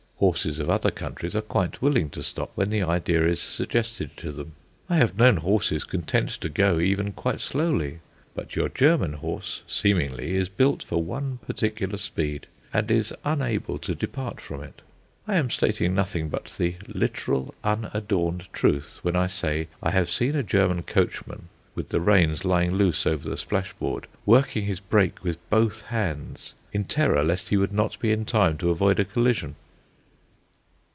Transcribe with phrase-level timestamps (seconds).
[0.21, 4.31] Horses of other countries are quite willing to stop when the idea is suggested to
[4.31, 4.51] them.
[4.87, 8.01] I have known horses content to go even quite slowly.
[8.35, 13.95] But your German horse, seemingly, is built for one particular speed, and is unable to
[13.95, 14.83] depart from it.
[15.27, 20.35] I am stating nothing but the literal, unadorned truth, when I say I have seen
[20.35, 25.23] a German coachman, with the reins lying loose over the splash board, working his brake
[25.23, 29.05] with both hands, in terror lest he would not be in time to avoid a
[29.05, 29.55] collision.